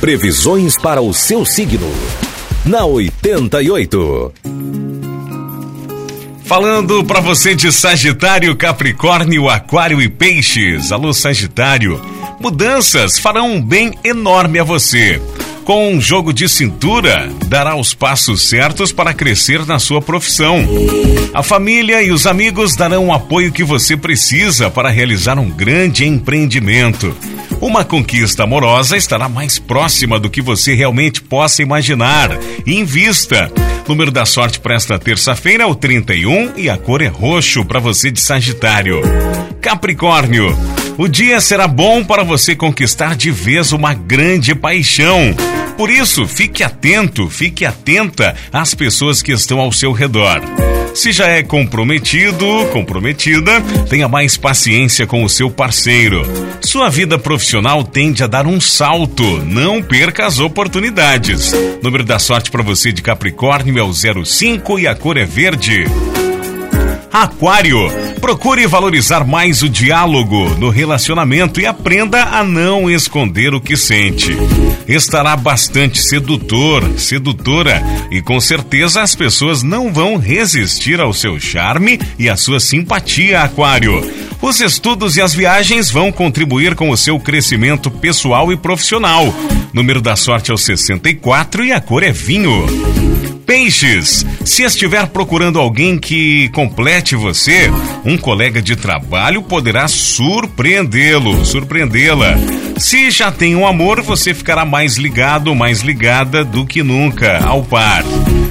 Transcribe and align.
Previsões 0.00 0.78
para 0.78 1.02
o 1.02 1.12
seu 1.12 1.44
signo. 1.44 1.86
Na 2.64 2.86
88. 2.86 4.32
Falando 6.46 7.04
para 7.04 7.20
você 7.20 7.54
de 7.54 7.70
Sagitário, 7.70 8.56
Capricórnio, 8.56 9.50
Aquário 9.50 10.00
e 10.00 10.08
Peixes. 10.08 10.90
Alô, 10.90 11.12
Sagitário. 11.12 12.00
Mudanças 12.40 13.18
farão 13.18 13.52
um 13.52 13.62
bem 13.62 13.92
enorme 14.02 14.58
a 14.58 14.64
você. 14.64 15.20
Com 15.64 15.92
um 15.92 16.00
jogo 16.00 16.32
de 16.32 16.48
cintura, 16.48 17.30
dará 17.46 17.76
os 17.76 17.92
passos 17.92 18.48
certos 18.48 18.92
para 18.92 19.12
crescer 19.12 19.66
na 19.66 19.78
sua 19.78 20.00
profissão. 20.00 20.66
A 21.34 21.42
família 21.42 22.02
e 22.02 22.10
os 22.10 22.26
amigos 22.26 22.74
darão 22.74 23.08
o 23.08 23.12
apoio 23.12 23.52
que 23.52 23.62
você 23.62 23.98
precisa 23.98 24.70
para 24.70 24.88
realizar 24.88 25.38
um 25.38 25.50
grande 25.50 26.06
empreendimento. 26.06 27.14
Uma 27.60 27.84
conquista 27.84 28.44
amorosa 28.44 28.96
estará 28.96 29.28
mais 29.28 29.58
próxima 29.58 30.18
do 30.18 30.30
que 30.30 30.40
você 30.40 30.74
realmente 30.74 31.20
possa 31.20 31.62
imaginar. 31.62 32.30
Invista. 32.66 33.52
Número 33.86 34.10
da 34.10 34.24
sorte 34.24 34.58
para 34.58 34.74
esta 34.74 34.98
terça-feira 34.98 35.64
é 35.64 35.66
o 35.66 35.74
31 35.74 36.56
e 36.56 36.70
a 36.70 36.78
cor 36.78 37.02
é 37.02 37.08
roxo 37.08 37.64
para 37.64 37.78
você 37.78 38.10
de 38.10 38.20
Sagitário. 38.20 39.02
Capricórnio. 39.60 40.56
O 41.00 41.08
dia 41.08 41.40
será 41.40 41.66
bom 41.66 42.04
para 42.04 42.22
você 42.22 42.54
conquistar 42.54 43.16
de 43.16 43.30
vez 43.30 43.72
uma 43.72 43.94
grande 43.94 44.54
paixão. 44.54 45.34
Por 45.74 45.88
isso, 45.88 46.26
fique 46.26 46.62
atento, 46.62 47.30
fique 47.30 47.64
atenta 47.64 48.36
às 48.52 48.74
pessoas 48.74 49.22
que 49.22 49.32
estão 49.32 49.60
ao 49.60 49.72
seu 49.72 49.92
redor. 49.92 50.42
Se 50.94 51.10
já 51.10 51.26
é 51.26 51.42
comprometido, 51.42 52.44
comprometida, 52.70 53.62
tenha 53.88 54.08
mais 54.08 54.36
paciência 54.36 55.06
com 55.06 55.24
o 55.24 55.28
seu 55.30 55.50
parceiro. 55.50 56.22
Sua 56.60 56.90
vida 56.90 57.18
profissional 57.18 57.82
tende 57.82 58.22
a 58.22 58.26
dar 58.26 58.46
um 58.46 58.60
salto, 58.60 59.24
não 59.46 59.82
perca 59.82 60.26
as 60.26 60.38
oportunidades. 60.38 61.50
Número 61.82 62.04
da 62.04 62.18
sorte 62.18 62.50
para 62.50 62.62
você 62.62 62.92
de 62.92 63.00
Capricórnio 63.00 63.78
é 63.78 63.82
o 63.82 63.94
05 63.94 64.78
e 64.78 64.86
a 64.86 64.94
cor 64.94 65.16
é 65.16 65.24
verde. 65.24 65.86
Aquário, 67.12 67.90
procure 68.20 68.68
valorizar 68.68 69.26
mais 69.26 69.62
o 69.62 69.68
diálogo 69.68 70.50
no 70.58 70.70
relacionamento 70.70 71.60
e 71.60 71.66
aprenda 71.66 72.22
a 72.22 72.44
não 72.44 72.88
esconder 72.88 73.52
o 73.52 73.60
que 73.60 73.76
sente. 73.76 74.36
Estará 74.86 75.36
bastante 75.36 76.00
sedutor, 76.00 76.84
sedutora 76.98 77.82
e 78.12 78.22
com 78.22 78.40
certeza 78.40 79.02
as 79.02 79.16
pessoas 79.16 79.62
não 79.62 79.92
vão 79.92 80.16
resistir 80.16 81.00
ao 81.00 81.12
seu 81.12 81.40
charme 81.40 81.98
e 82.16 82.28
à 82.28 82.36
sua 82.36 82.60
simpatia, 82.60 83.42
Aquário. 83.42 84.00
Os 84.40 84.60
estudos 84.60 85.16
e 85.16 85.20
as 85.20 85.34
viagens 85.34 85.90
vão 85.90 86.12
contribuir 86.12 86.76
com 86.76 86.90
o 86.90 86.96
seu 86.96 87.18
crescimento 87.18 87.90
pessoal 87.90 88.52
e 88.52 88.56
profissional. 88.56 89.34
Número 89.72 90.00
da 90.00 90.14
sorte 90.14 90.52
é 90.52 90.54
o 90.54 90.58
64 90.58 91.64
e 91.64 91.72
a 91.72 91.80
cor 91.80 92.04
é 92.04 92.12
vinho. 92.12 92.99
Peixes, 93.50 94.24
se 94.44 94.62
estiver 94.62 95.08
procurando 95.08 95.58
alguém 95.58 95.98
que 95.98 96.48
complete 96.50 97.16
você, 97.16 97.68
um 98.04 98.16
colega 98.16 98.62
de 98.62 98.76
trabalho 98.76 99.42
poderá 99.42 99.88
surpreendê-lo, 99.88 101.44
surpreendê-la. 101.44 102.36
Se 102.78 103.10
já 103.10 103.32
tem 103.32 103.56
um 103.56 103.66
amor, 103.66 104.02
você 104.02 104.32
ficará 104.32 104.64
mais 104.64 104.98
ligado, 104.98 105.52
mais 105.52 105.80
ligada 105.80 106.44
do 106.44 106.64
que 106.64 106.80
nunca 106.84 107.44
ao 107.44 107.64
par. 107.64 108.04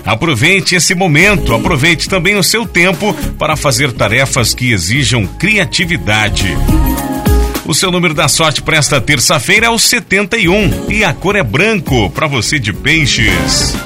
Aproveite 0.06 0.76
esse 0.76 0.94
momento, 0.94 1.56
aproveite 1.56 2.10
também 2.10 2.36
o 2.36 2.44
seu 2.44 2.66
tempo 2.66 3.14
para 3.38 3.56
fazer 3.56 3.94
tarefas 3.94 4.54
que 4.54 4.74
exijam 4.74 5.26
criatividade. 5.26 6.58
O 7.66 7.74
seu 7.74 7.90
número 7.90 8.14
da 8.14 8.28
sorte 8.28 8.62
para 8.62 8.76
esta 8.76 9.00
terça-feira 9.00 9.68
é 9.68 9.70
o 9.70 9.80
71 9.80 10.92
e 10.92 11.06
a 11.06 11.14
cor 11.14 11.38
é 11.38 11.44
branco 11.44 12.10
para 12.10 12.28
você 12.28 12.60
de 12.60 12.74
peixes. 12.74 13.78